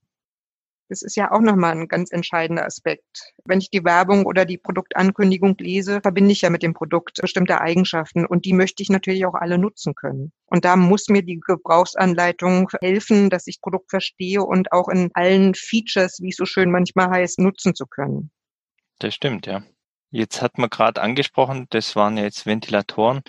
Das 0.89 1.01
ist 1.01 1.17
ja 1.17 1.31
auch 1.31 1.41
nochmal 1.41 1.73
ein 1.73 1.89
ganz 1.89 2.11
entscheidender 2.11 2.65
Aspekt. 2.65 3.33
Wenn 3.43 3.59
ich 3.59 3.69
die 3.69 3.83
Werbung 3.83 4.25
oder 4.25 4.45
die 4.45 4.57
Produktankündigung 4.57 5.57
lese, 5.59 5.99
verbinde 6.01 6.31
ich 6.31 6.41
ja 6.41 6.49
mit 6.49 6.63
dem 6.63 6.73
Produkt 6.73 7.19
bestimmte 7.21 7.59
Eigenschaften 7.59 8.25
und 8.25 8.45
die 8.45 8.53
möchte 8.53 8.81
ich 8.81 8.89
natürlich 8.89 9.25
auch 9.25 9.33
alle 9.33 9.57
nutzen 9.57 9.95
können. 9.95 10.31
Und 10.45 10.63
da 10.63 10.77
muss 10.77 11.09
mir 11.09 11.23
die 11.23 11.41
Gebrauchsanleitung 11.41 12.69
helfen, 12.79 13.29
dass 13.29 13.47
ich 13.47 13.57
das 13.57 13.61
Produkt 13.61 13.89
verstehe 13.89 14.41
und 14.41 14.71
auch 14.71 14.87
in 14.87 15.11
allen 15.13 15.55
Features, 15.55 16.19
wie 16.21 16.29
es 16.29 16.37
so 16.37 16.45
schön 16.45 16.71
manchmal 16.71 17.09
heißt, 17.09 17.39
nutzen 17.39 17.75
zu 17.75 17.85
können. 17.85 18.31
Das 18.99 19.13
stimmt, 19.13 19.45
ja. 19.45 19.63
Jetzt 20.09 20.41
hat 20.41 20.57
man 20.57 20.69
gerade 20.69 21.01
angesprochen, 21.01 21.67
das 21.69 21.95
waren 21.95 22.17
jetzt 22.17 22.45
Ventilatoren. 22.45 23.21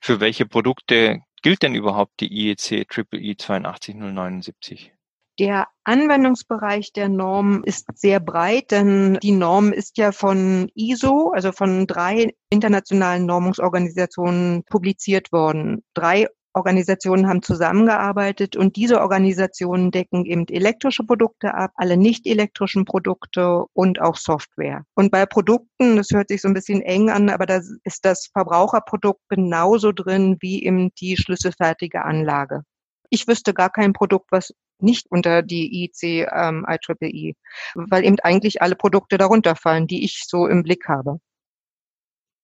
Für 0.00 0.20
welche 0.20 0.46
Produkte 0.46 1.20
gilt 1.42 1.62
denn 1.62 1.74
überhaupt 1.74 2.20
die 2.20 2.32
IEC 2.32 2.86
EEE 3.12 3.36
82079? 3.36 4.92
Der 5.38 5.68
Anwendungsbereich 5.84 6.92
der 6.92 7.10
Norm 7.10 7.62
ist 7.64 7.86
sehr 7.94 8.20
breit, 8.20 8.70
denn 8.70 9.18
die 9.22 9.32
Norm 9.32 9.70
ist 9.70 9.98
ja 9.98 10.12
von 10.12 10.70
ISO, 10.74 11.30
also 11.34 11.52
von 11.52 11.86
drei 11.86 12.34
internationalen 12.48 13.26
Normungsorganisationen 13.26 14.64
publiziert 14.64 15.32
worden. 15.32 15.84
Drei 15.92 16.28
Organisationen 16.56 17.28
haben 17.28 17.42
zusammengearbeitet 17.42 18.56
und 18.56 18.76
diese 18.76 19.00
Organisationen 19.00 19.90
decken 19.90 20.24
eben 20.24 20.48
elektrische 20.48 21.04
Produkte 21.04 21.54
ab, 21.54 21.72
alle 21.76 21.96
nicht 21.96 22.26
elektrischen 22.26 22.84
Produkte 22.84 23.64
und 23.74 24.00
auch 24.00 24.16
Software. 24.16 24.84
Und 24.94 25.10
bei 25.10 25.26
Produkten, 25.26 25.96
das 25.96 26.08
hört 26.10 26.28
sich 26.28 26.40
so 26.40 26.48
ein 26.48 26.54
bisschen 26.54 26.80
eng 26.80 27.10
an, 27.10 27.28
aber 27.28 27.46
da 27.46 27.60
ist 27.84 28.04
das 28.04 28.28
Verbraucherprodukt 28.32 29.20
genauso 29.28 29.92
drin 29.92 30.38
wie 30.40 30.64
eben 30.64 30.92
die 30.94 31.16
schlüsselfertige 31.16 32.02
Anlage. 32.04 32.62
Ich 33.10 33.28
wüsste 33.28 33.54
gar 33.54 33.70
kein 33.70 33.92
Produkt, 33.92 34.32
was 34.32 34.52
nicht 34.78 35.06
unter 35.10 35.42
die 35.42 35.84
IC 35.84 36.28
ähm, 36.32 36.66
IEEE, 36.68 37.34
weil 37.74 38.04
eben 38.04 38.18
eigentlich 38.20 38.62
alle 38.62 38.76
Produkte 38.76 39.18
darunter 39.18 39.56
fallen, 39.56 39.86
die 39.86 40.04
ich 40.04 40.24
so 40.26 40.46
im 40.46 40.62
Blick 40.62 40.88
habe. 40.88 41.20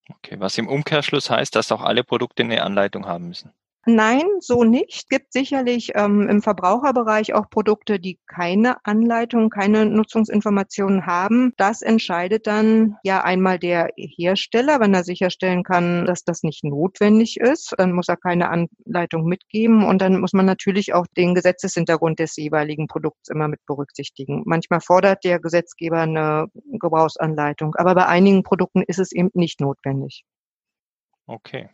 Okay, 0.08 0.38
was 0.38 0.58
im 0.58 0.68
Umkehrschluss 0.68 1.30
heißt, 1.30 1.54
dass 1.56 1.72
auch 1.72 1.82
alle 1.82 2.04
Produkte 2.04 2.42
eine 2.42 2.62
Anleitung 2.62 3.06
haben 3.06 3.28
müssen. 3.28 3.52
Nein, 3.84 4.22
so 4.38 4.62
nicht. 4.62 4.94
Es 4.94 5.08
gibt 5.08 5.32
sicherlich 5.32 5.90
ähm, 5.96 6.28
im 6.28 6.40
Verbraucherbereich 6.40 7.34
auch 7.34 7.50
Produkte, 7.50 7.98
die 7.98 8.20
keine 8.28 8.76
Anleitung, 8.84 9.50
keine 9.50 9.86
Nutzungsinformationen 9.86 11.04
haben. 11.04 11.52
Das 11.56 11.82
entscheidet 11.82 12.46
dann 12.46 12.96
ja 13.02 13.24
einmal 13.24 13.58
der 13.58 13.88
Hersteller, 13.96 14.78
wenn 14.78 14.94
er 14.94 15.02
sicherstellen 15.02 15.64
kann, 15.64 16.06
dass 16.06 16.22
das 16.22 16.44
nicht 16.44 16.62
notwendig 16.62 17.38
ist. 17.40 17.74
Dann 17.76 17.92
muss 17.92 18.08
er 18.08 18.16
keine 18.16 18.50
Anleitung 18.50 19.24
mitgeben 19.24 19.84
und 19.84 20.00
dann 20.00 20.20
muss 20.20 20.32
man 20.32 20.46
natürlich 20.46 20.94
auch 20.94 21.06
den 21.16 21.34
Gesetzeshintergrund 21.34 22.20
des 22.20 22.36
jeweiligen 22.36 22.86
Produkts 22.86 23.30
immer 23.30 23.48
mit 23.48 23.66
berücksichtigen. 23.66 24.42
Manchmal 24.46 24.80
fordert 24.80 25.24
der 25.24 25.40
Gesetzgeber 25.40 26.02
eine 26.02 26.46
Gebrauchsanleitung, 26.70 27.74
aber 27.74 27.96
bei 27.96 28.06
einigen 28.06 28.44
Produkten 28.44 28.82
ist 28.82 29.00
es 29.00 29.10
eben 29.10 29.30
nicht 29.34 29.60
notwendig. 29.60 30.24
Okay. 31.26 31.68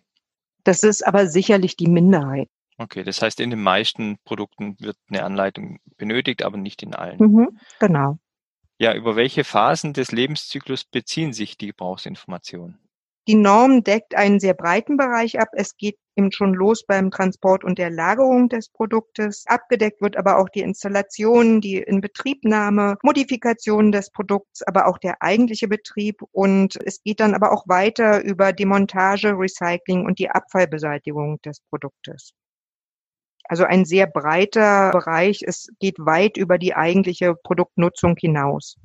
Das 0.64 0.82
ist 0.82 1.06
aber 1.06 1.26
sicherlich 1.26 1.76
die 1.76 1.88
Minderheit. 1.88 2.48
Okay, 2.78 3.02
das 3.02 3.22
heißt, 3.22 3.40
in 3.40 3.50
den 3.50 3.62
meisten 3.62 4.18
Produkten 4.24 4.76
wird 4.78 4.96
eine 5.08 5.24
Anleitung 5.24 5.80
benötigt, 5.96 6.44
aber 6.44 6.56
nicht 6.56 6.82
in 6.82 6.94
allen. 6.94 7.18
Mhm, 7.18 7.58
genau. 7.80 8.18
Ja, 8.78 8.94
über 8.94 9.16
welche 9.16 9.42
Phasen 9.42 9.92
des 9.92 10.12
Lebenszyklus 10.12 10.84
beziehen 10.84 11.32
sich 11.32 11.58
die 11.58 11.66
Gebrauchsinformationen? 11.66 12.78
Die 13.28 13.34
Norm 13.34 13.84
deckt 13.84 14.14
einen 14.14 14.40
sehr 14.40 14.54
breiten 14.54 14.96
Bereich 14.96 15.38
ab. 15.38 15.48
Es 15.52 15.76
geht 15.76 15.98
eben 16.16 16.32
schon 16.32 16.54
los 16.54 16.86
beim 16.86 17.10
Transport 17.10 17.62
und 17.62 17.78
der 17.78 17.90
Lagerung 17.90 18.48
des 18.48 18.70
Produktes. 18.70 19.44
Abgedeckt 19.46 20.00
wird 20.00 20.16
aber 20.16 20.38
auch 20.38 20.48
die 20.48 20.62
Installation, 20.62 21.60
die 21.60 21.76
Inbetriebnahme, 21.76 22.96
Modifikation 23.02 23.92
des 23.92 24.10
Produkts, 24.12 24.62
aber 24.62 24.86
auch 24.86 24.96
der 24.96 25.20
eigentliche 25.20 25.68
Betrieb. 25.68 26.22
Und 26.32 26.78
es 26.86 27.02
geht 27.02 27.20
dann 27.20 27.34
aber 27.34 27.52
auch 27.52 27.68
weiter 27.68 28.24
über 28.24 28.54
Demontage, 28.54 29.38
Recycling 29.38 30.06
und 30.06 30.18
die 30.18 30.30
Abfallbeseitigung 30.30 31.38
des 31.42 31.60
Produktes. 31.68 32.32
Also 33.44 33.64
ein 33.64 33.84
sehr 33.84 34.06
breiter 34.06 34.90
Bereich. 34.90 35.42
Es 35.46 35.68
geht 35.80 35.98
weit 35.98 36.38
über 36.38 36.56
die 36.56 36.74
eigentliche 36.74 37.34
Produktnutzung 37.34 38.16
hinaus. 38.18 38.76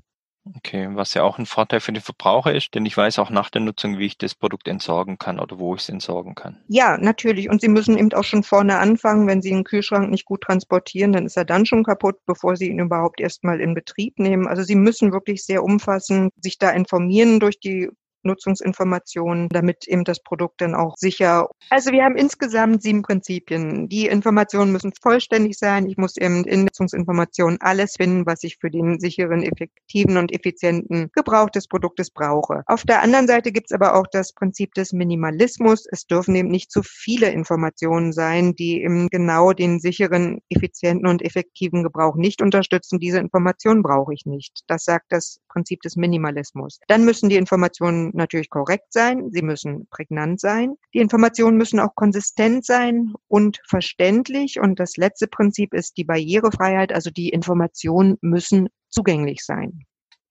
Okay, 0.45 0.89
was 0.91 1.13
ja 1.13 1.23
auch 1.23 1.37
ein 1.39 1.45
Vorteil 1.45 1.79
für 1.79 1.93
den 1.93 2.01
Verbraucher 2.01 2.53
ist, 2.53 2.75
denn 2.75 2.85
ich 2.85 2.97
weiß 2.97 3.17
auch 3.19 3.29
nach 3.29 3.49
der 3.49 3.61
Nutzung, 3.61 3.97
wie 3.97 4.07
ich 4.07 4.17
das 4.17 4.35
Produkt 4.35 4.67
entsorgen 4.67 5.17
kann 5.17 5.39
oder 5.39 5.57
wo 5.57 5.73
ich 5.73 5.81
es 5.81 5.89
entsorgen 5.89 6.35
kann. 6.35 6.61
Ja, 6.67 6.97
natürlich. 6.97 7.49
Und 7.49 7.61
Sie 7.61 7.69
müssen 7.69 7.97
eben 7.97 8.11
auch 8.11 8.25
schon 8.25 8.43
vorne 8.43 8.77
anfangen. 8.77 9.25
Wenn 9.25 9.41
Sie 9.41 9.53
einen 9.53 9.63
Kühlschrank 9.63 10.09
nicht 10.09 10.25
gut 10.25 10.41
transportieren, 10.41 11.13
dann 11.13 11.25
ist 11.25 11.37
er 11.37 11.45
dann 11.45 11.65
schon 11.65 11.85
kaputt, 11.85 12.17
bevor 12.25 12.57
Sie 12.57 12.67
ihn 12.69 12.79
überhaupt 12.79 13.21
erstmal 13.21 13.61
in 13.61 13.73
Betrieb 13.73 14.19
nehmen. 14.19 14.47
Also 14.47 14.63
Sie 14.63 14.75
müssen 14.75 15.13
wirklich 15.13 15.45
sehr 15.45 15.63
umfassend 15.63 16.33
sich 16.41 16.57
da 16.57 16.71
informieren 16.71 17.39
durch 17.39 17.59
die 17.61 17.89
Nutzungsinformationen, 18.23 19.49
damit 19.49 19.87
eben 19.87 20.03
das 20.03 20.21
Produkt 20.21 20.61
dann 20.61 20.75
auch 20.75 20.95
sicher. 20.97 21.49
Also 21.69 21.91
wir 21.91 22.03
haben 22.03 22.15
insgesamt 22.15 22.81
sieben 22.81 23.01
Prinzipien. 23.01 23.89
Die 23.89 24.07
Informationen 24.07 24.71
müssen 24.71 24.93
vollständig 25.01 25.57
sein. 25.57 25.87
Ich 25.87 25.97
muss 25.97 26.17
eben 26.17 26.43
in 26.45 26.63
Nutzungsinformationen 26.63 27.59
alles 27.61 27.95
finden, 27.97 28.25
was 28.25 28.43
ich 28.43 28.57
für 28.59 28.69
den 28.69 28.99
sicheren, 28.99 29.43
effektiven 29.43 30.17
und 30.17 30.33
effizienten 30.33 31.09
Gebrauch 31.13 31.49
des 31.49 31.67
Produktes 31.67 32.09
brauche. 32.09 32.63
Auf 32.67 32.83
der 32.83 33.01
anderen 33.01 33.27
Seite 33.27 33.51
gibt 33.51 33.71
es 33.71 33.75
aber 33.75 33.95
auch 33.95 34.07
das 34.11 34.33
Prinzip 34.33 34.73
des 34.73 34.93
Minimalismus. 34.93 35.85
Es 35.91 36.05
dürfen 36.07 36.35
eben 36.35 36.49
nicht 36.49 36.71
zu 36.71 36.81
viele 36.83 37.29
Informationen 37.29 38.13
sein, 38.13 38.55
die 38.55 38.83
eben 38.83 39.09
genau 39.09 39.53
den 39.53 39.79
sicheren, 39.79 40.39
effizienten 40.49 41.07
und 41.07 41.21
effektiven 41.21 41.83
Gebrauch 41.83 42.15
nicht 42.15 42.41
unterstützen. 42.41 42.99
Diese 42.99 43.19
Informationen 43.19 43.83
brauche 43.83 44.13
ich 44.13 44.25
nicht. 44.25 44.61
Das 44.67 44.85
sagt 44.85 45.07
das 45.09 45.39
Prinzip 45.49 45.81
des 45.81 45.95
Minimalismus. 45.95 46.79
Dann 46.87 47.05
müssen 47.05 47.29
die 47.29 47.35
Informationen 47.35 48.11
natürlich 48.13 48.49
korrekt 48.49 48.91
sein, 48.91 49.29
sie 49.31 49.41
müssen 49.41 49.87
prägnant 49.89 50.39
sein. 50.39 50.75
Die 50.93 50.99
Informationen 50.99 51.57
müssen 51.57 51.79
auch 51.79 51.95
konsistent 51.95 52.65
sein 52.65 53.13
und 53.27 53.59
verständlich. 53.67 54.59
Und 54.59 54.79
das 54.79 54.97
letzte 54.97 55.27
Prinzip 55.27 55.73
ist 55.73 55.97
die 55.97 56.03
Barrierefreiheit, 56.03 56.93
also 56.93 57.09
die 57.09 57.29
Informationen 57.29 58.17
müssen 58.21 58.69
zugänglich 58.89 59.43
sein. 59.43 59.85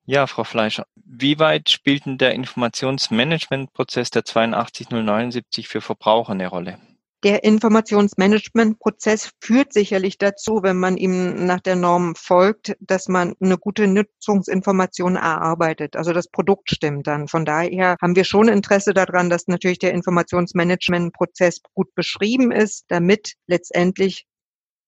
Ja, 0.04 0.26
Frau 0.26 0.42
Fleischer, 0.42 0.86
wie 0.96 1.38
weit 1.38 1.70
spielt 1.70 2.06
denn 2.06 2.18
der 2.18 2.34
Informationsmanagementprozess 2.34 4.10
der 4.10 4.24
82079 4.24 5.68
für 5.68 5.80
Verbraucher 5.80 6.32
eine 6.32 6.48
Rolle? 6.48 6.78
Der 7.22 7.44
Informationsmanagementprozess 7.44 9.30
führt 9.40 9.72
sicherlich 9.72 10.18
dazu, 10.18 10.64
wenn 10.64 10.76
man 10.76 10.96
ihm 10.96 11.46
nach 11.46 11.60
der 11.60 11.76
Norm 11.76 12.16
folgt, 12.16 12.76
dass 12.80 13.06
man 13.06 13.34
eine 13.40 13.58
gute 13.58 13.86
Nutzungsinformation 13.86 15.14
erarbeitet. 15.14 15.94
Also 15.94 16.12
das 16.12 16.26
Produkt 16.26 16.70
stimmt 16.70 17.06
dann. 17.06 17.28
Von 17.28 17.44
daher 17.44 17.96
haben 18.02 18.16
wir 18.16 18.24
schon 18.24 18.48
Interesse 18.48 18.92
daran, 18.92 19.30
dass 19.30 19.46
natürlich 19.46 19.78
der 19.78 19.92
Informationsmanagementprozess 19.92 21.60
gut 21.74 21.94
beschrieben 21.94 22.50
ist, 22.50 22.86
damit 22.88 23.34
letztendlich 23.46 24.26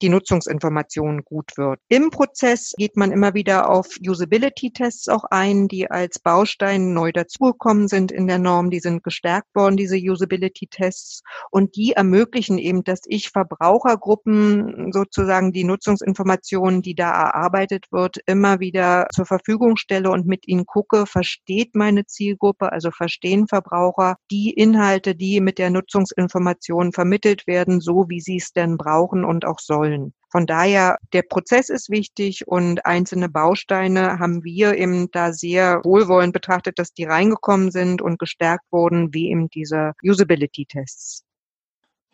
die 0.02 0.08
Nutzungsinformation 0.08 1.22
gut 1.24 1.52
wird. 1.56 1.80
Im 1.88 2.10
Prozess 2.10 2.72
geht 2.76 2.96
man 2.96 3.12
immer 3.12 3.34
wieder 3.34 3.70
auf 3.70 3.88
Usability-Tests 4.04 5.08
auch 5.08 5.24
ein, 5.30 5.68
die 5.68 5.90
als 5.90 6.18
Baustein 6.18 6.92
neu 6.92 7.12
dazugekommen 7.12 7.88
sind 7.88 8.12
in 8.12 8.26
der 8.26 8.38
Norm. 8.38 8.70
Die 8.70 8.80
sind 8.80 9.02
gestärkt 9.02 9.54
worden, 9.54 9.76
diese 9.76 9.96
Usability-Tests. 9.96 11.22
Und 11.50 11.76
die 11.76 11.92
ermöglichen 11.92 12.58
eben, 12.58 12.84
dass 12.84 13.02
ich 13.06 13.30
Verbrauchergruppen 13.30 14.92
sozusagen 14.92 15.52
die 15.52 15.64
Nutzungsinformationen, 15.64 16.82
die 16.82 16.94
da 16.94 17.10
erarbeitet 17.10 17.86
wird, 17.90 18.18
immer 18.26 18.60
wieder 18.60 19.06
zur 19.14 19.26
Verfügung 19.26 19.76
stelle 19.76 20.10
und 20.10 20.26
mit 20.26 20.48
ihnen 20.48 20.66
gucke, 20.66 21.06
versteht 21.06 21.74
meine 21.74 22.04
Zielgruppe, 22.06 22.72
also 22.72 22.90
verstehen 22.90 23.46
Verbraucher 23.46 24.16
die 24.30 24.50
Inhalte, 24.50 25.14
die 25.14 25.40
mit 25.40 25.58
der 25.58 25.70
Nutzungsinformation 25.70 26.92
vermittelt 26.92 27.46
werden, 27.46 27.80
so 27.80 28.06
wie 28.08 28.20
sie 28.20 28.36
es 28.36 28.52
denn 28.52 28.76
brauchen 28.76 29.24
und 29.24 29.44
auch 29.44 29.60
sollen 29.60 29.83
wollen. 29.84 30.14
Von 30.30 30.46
daher, 30.46 30.98
der 31.12 31.22
Prozess 31.22 31.68
ist 31.68 31.90
wichtig 31.90 32.48
und 32.48 32.84
einzelne 32.84 33.28
Bausteine 33.28 34.18
haben 34.18 34.42
wir 34.42 34.76
eben 34.76 35.08
da 35.12 35.32
sehr 35.32 35.80
wohlwollend 35.84 36.32
betrachtet, 36.32 36.78
dass 36.80 36.92
die 36.92 37.04
reingekommen 37.04 37.70
sind 37.70 38.02
und 38.02 38.18
gestärkt 38.18 38.64
wurden, 38.72 39.14
wie 39.14 39.30
eben 39.30 39.48
diese 39.48 39.92
Usability-Tests. 40.02 41.22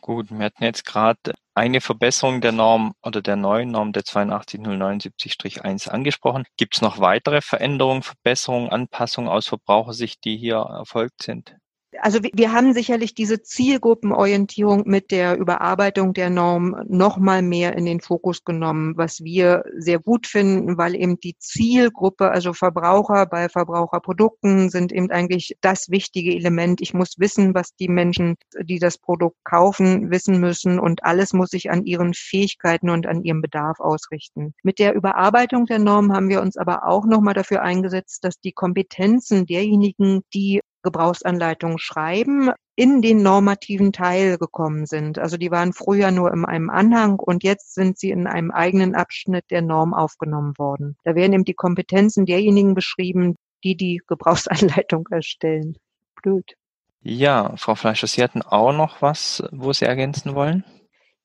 Gut, 0.02 0.30
wir 0.30 0.44
hatten 0.46 0.64
jetzt 0.64 0.84
gerade 0.84 1.34
eine 1.54 1.80
Verbesserung 1.80 2.40
der 2.40 2.52
Norm 2.52 2.92
oder 3.02 3.22
der 3.22 3.36
neuen 3.36 3.70
Norm 3.70 3.92
der 3.92 4.02
82079-1 4.02 5.88
angesprochen. 5.88 6.44
Gibt 6.56 6.74
es 6.76 6.82
noch 6.82 7.00
weitere 7.00 7.40
Veränderungen, 7.40 8.02
Verbesserungen, 8.02 8.70
Anpassungen 8.70 9.30
aus 9.30 9.46
Verbrauchersicht, 9.46 10.24
die 10.24 10.36
hier 10.36 10.56
erfolgt 10.56 11.22
sind? 11.22 11.56
Also 11.98 12.20
wir 12.22 12.52
haben 12.52 12.72
sicherlich 12.72 13.14
diese 13.14 13.42
Zielgruppenorientierung 13.42 14.84
mit 14.86 15.10
der 15.10 15.36
Überarbeitung 15.36 16.14
der 16.14 16.30
Norm 16.30 16.76
noch 16.88 17.18
mal 17.18 17.42
mehr 17.42 17.74
in 17.74 17.84
den 17.84 18.00
Fokus 18.00 18.44
genommen, 18.44 18.96
was 18.96 19.24
wir 19.24 19.64
sehr 19.76 19.98
gut 19.98 20.28
finden, 20.28 20.78
weil 20.78 20.94
eben 20.94 21.18
die 21.18 21.36
Zielgruppe, 21.38 22.30
also 22.30 22.52
Verbraucher 22.52 23.26
bei 23.26 23.48
Verbraucherprodukten 23.48 24.70
sind 24.70 24.92
eben 24.92 25.10
eigentlich 25.10 25.56
das 25.60 25.90
wichtige 25.90 26.34
Element. 26.34 26.80
Ich 26.80 26.94
muss 26.94 27.18
wissen, 27.18 27.54
was 27.54 27.74
die 27.74 27.88
Menschen, 27.88 28.36
die 28.62 28.78
das 28.78 28.96
Produkt 28.96 29.38
kaufen, 29.42 30.10
wissen 30.10 30.38
müssen 30.38 30.78
und 30.78 31.04
alles 31.04 31.32
muss 31.32 31.50
sich 31.50 31.70
an 31.70 31.84
ihren 31.84 32.14
Fähigkeiten 32.14 32.90
und 32.90 33.06
an 33.08 33.24
ihrem 33.24 33.42
Bedarf 33.42 33.80
ausrichten. 33.80 34.54
Mit 34.62 34.78
der 34.78 34.94
Überarbeitung 34.94 35.66
der 35.66 35.80
Norm 35.80 36.12
haben 36.12 36.28
wir 36.28 36.40
uns 36.40 36.56
aber 36.56 36.86
auch 36.86 37.04
noch 37.04 37.20
mal 37.20 37.34
dafür 37.34 37.62
eingesetzt, 37.62 38.22
dass 38.22 38.38
die 38.38 38.52
Kompetenzen 38.52 39.44
derjenigen, 39.46 40.20
die 40.32 40.60
Gebrauchsanleitungen 40.82 41.78
schreiben, 41.78 42.50
in 42.76 43.02
den 43.02 43.22
normativen 43.22 43.92
Teil 43.92 44.38
gekommen 44.38 44.86
sind. 44.86 45.18
Also 45.18 45.36
die 45.36 45.50
waren 45.50 45.72
früher 45.72 46.10
nur 46.10 46.32
in 46.32 46.44
einem 46.44 46.70
Anhang 46.70 47.18
und 47.18 47.44
jetzt 47.44 47.74
sind 47.74 47.98
sie 47.98 48.10
in 48.10 48.26
einem 48.26 48.50
eigenen 48.50 48.94
Abschnitt 48.94 49.44
der 49.50 49.62
Norm 49.62 49.92
aufgenommen 49.92 50.54
worden. 50.56 50.96
Da 51.04 51.14
werden 51.14 51.32
eben 51.32 51.44
die 51.44 51.54
Kompetenzen 51.54 52.24
derjenigen 52.24 52.74
beschrieben, 52.74 53.36
die 53.64 53.76
die 53.76 54.00
Gebrauchsanleitung 54.06 55.08
erstellen. 55.10 55.76
Blöd. 56.22 56.54
Ja, 57.02 57.54
Frau 57.56 57.74
Fleischer, 57.74 58.06
Sie 58.06 58.22
hatten 58.22 58.42
auch 58.42 58.72
noch 58.72 59.00
was, 59.00 59.42
wo 59.52 59.72
Sie 59.72 59.86
ergänzen 59.86 60.34
wollen? 60.34 60.64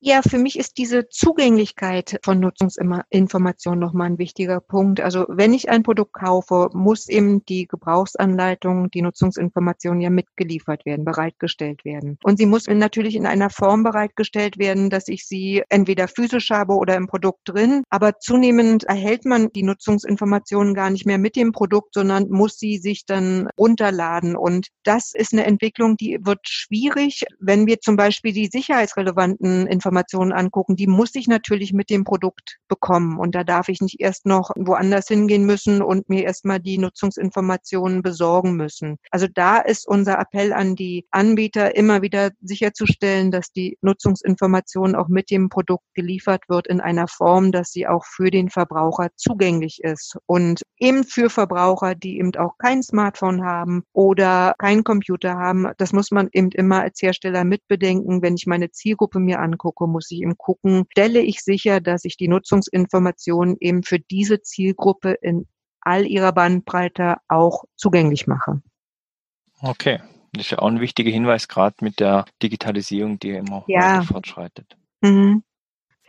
Ja, 0.08 0.22
für 0.22 0.38
mich 0.38 0.56
ist 0.56 0.78
diese 0.78 1.08
Zugänglichkeit 1.08 2.20
von 2.22 2.38
Nutzungsinformationen 2.38 3.80
nochmal 3.80 4.06
ein 4.06 4.18
wichtiger 4.18 4.60
Punkt. 4.60 5.00
Also 5.00 5.26
wenn 5.28 5.52
ich 5.52 5.68
ein 5.68 5.82
Produkt 5.82 6.12
kaufe, 6.12 6.68
muss 6.74 7.08
eben 7.08 7.44
die 7.46 7.66
Gebrauchsanleitung, 7.66 8.88
die 8.92 9.02
Nutzungsinformation 9.02 10.00
ja 10.00 10.08
mitgeliefert 10.10 10.86
werden, 10.86 11.04
bereitgestellt 11.04 11.84
werden. 11.84 12.18
Und 12.22 12.38
sie 12.38 12.46
muss 12.46 12.68
natürlich 12.68 13.16
in 13.16 13.26
einer 13.26 13.50
Form 13.50 13.82
bereitgestellt 13.82 14.58
werden, 14.58 14.90
dass 14.90 15.08
ich 15.08 15.26
sie 15.26 15.64
entweder 15.70 16.06
physisch 16.06 16.50
habe 16.50 16.74
oder 16.74 16.94
im 16.94 17.08
Produkt 17.08 17.40
drin. 17.46 17.82
Aber 17.90 18.20
zunehmend 18.20 18.84
erhält 18.84 19.24
man 19.24 19.50
die 19.50 19.64
Nutzungsinformationen 19.64 20.74
gar 20.74 20.90
nicht 20.90 21.06
mehr 21.06 21.18
mit 21.18 21.34
dem 21.34 21.50
Produkt, 21.50 21.94
sondern 21.94 22.30
muss 22.30 22.60
sie 22.60 22.78
sich 22.78 23.06
dann 23.06 23.48
runterladen. 23.58 24.36
Und 24.36 24.68
das 24.84 25.10
ist 25.12 25.32
eine 25.32 25.46
Entwicklung, 25.46 25.96
die 25.96 26.20
wird 26.22 26.46
schwierig, 26.48 27.24
wenn 27.40 27.66
wir 27.66 27.80
zum 27.80 27.96
Beispiel 27.96 28.32
die 28.32 28.46
sicherheitsrelevanten 28.46 29.66
Informationen 29.66 29.95
Informationen 29.96 30.32
angucken, 30.32 30.76
die 30.76 30.86
muss 30.86 31.14
ich 31.14 31.26
natürlich 31.26 31.72
mit 31.72 31.88
dem 31.88 32.04
Produkt 32.04 32.58
bekommen. 32.68 33.18
Und 33.18 33.34
da 33.34 33.44
darf 33.44 33.70
ich 33.70 33.80
nicht 33.80 33.98
erst 33.98 34.26
noch 34.26 34.50
woanders 34.54 35.08
hingehen 35.08 35.46
müssen 35.46 35.80
und 35.80 36.10
mir 36.10 36.24
erstmal 36.24 36.60
die 36.60 36.76
Nutzungsinformationen 36.76 38.02
besorgen 38.02 38.56
müssen. 38.56 38.98
Also 39.10 39.26
da 39.32 39.58
ist 39.58 39.88
unser 39.88 40.18
Appell 40.18 40.52
an 40.52 40.76
die 40.76 41.06
Anbieter, 41.10 41.76
immer 41.76 42.02
wieder 42.02 42.30
sicherzustellen, 42.42 43.30
dass 43.30 43.52
die 43.52 43.78
Nutzungsinformation 43.80 44.94
auch 44.94 45.08
mit 45.08 45.30
dem 45.30 45.48
Produkt 45.48 45.86
geliefert 45.94 46.42
wird 46.48 46.66
in 46.66 46.82
einer 46.82 47.08
Form, 47.08 47.50
dass 47.50 47.70
sie 47.70 47.86
auch 47.86 48.04
für 48.04 48.30
den 48.30 48.50
Verbraucher 48.50 49.08
zugänglich 49.16 49.80
ist. 49.82 50.18
Und 50.26 50.60
eben 50.78 51.04
für 51.04 51.30
Verbraucher, 51.30 51.94
die 51.94 52.18
eben 52.18 52.34
auch 52.36 52.58
kein 52.58 52.82
Smartphone 52.82 53.44
haben 53.44 53.84
oder 53.94 54.54
keinen 54.58 54.84
Computer 54.84 55.38
haben, 55.38 55.68
das 55.78 55.94
muss 55.94 56.10
man 56.10 56.28
eben 56.32 56.50
immer 56.50 56.82
als 56.82 57.00
Hersteller 57.00 57.44
mitbedenken, 57.44 58.20
wenn 58.20 58.34
ich 58.34 58.46
meine 58.46 58.70
Zielgruppe 58.70 59.20
mir 59.20 59.40
angucke 59.40 59.75
angucke, 59.76 59.86
muss 59.86 60.10
ich 60.10 60.20
eben 60.20 60.36
gucken, 60.36 60.86
stelle 60.90 61.20
ich 61.20 61.42
sicher, 61.42 61.80
dass 61.80 62.04
ich 62.04 62.16
die 62.16 62.28
Nutzungsinformationen 62.28 63.56
eben 63.60 63.82
für 63.82 63.98
diese 63.98 64.42
Zielgruppe 64.42 65.12
in 65.20 65.46
all 65.80 66.06
ihrer 66.06 66.32
Bandbreite 66.32 67.16
auch 67.28 67.64
zugänglich 67.76 68.26
mache. 68.26 68.60
Okay, 69.60 70.00
das 70.32 70.46
ist 70.46 70.50
ja 70.50 70.58
auch 70.58 70.68
ein 70.68 70.80
wichtiger 70.80 71.10
Hinweis, 71.10 71.48
gerade 71.48 71.76
mit 71.80 72.00
der 72.00 72.24
Digitalisierung, 72.42 73.18
die 73.18 73.30
immer 73.30 73.64
ja. 73.68 73.98
weiter 73.98 74.02
fortschreitet. 74.02 74.76
Mhm. 75.00 75.42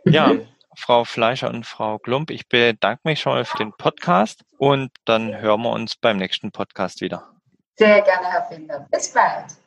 Ja, 0.04 0.32
Frau 0.76 1.04
Fleischer 1.04 1.50
und 1.50 1.66
Frau 1.66 1.98
Klump, 1.98 2.30
ich 2.30 2.48
bedanke 2.48 3.00
mich 3.04 3.20
schon 3.20 3.32
mal 3.32 3.44
für 3.44 3.58
den 3.58 3.72
Podcast 3.72 4.44
und 4.58 4.90
dann 5.04 5.36
hören 5.36 5.62
wir 5.62 5.70
uns 5.70 5.96
beim 5.96 6.18
nächsten 6.18 6.52
Podcast 6.52 7.00
wieder. 7.00 7.30
Sehr 7.76 8.00
gerne, 8.02 8.26
Herr 8.30 8.44
Finder. 8.44 8.86
Bis 8.90 9.12
bald. 9.12 9.57